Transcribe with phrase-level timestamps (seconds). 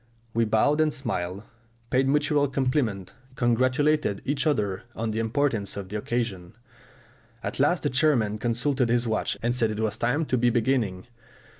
[0.33, 1.43] We bowed and smiled,
[1.91, 6.55] paid mutual compliments, congratulated each other on the importance of the occasion.
[7.43, 11.05] At last the chairman consulted his watch and said it was time to be beginning.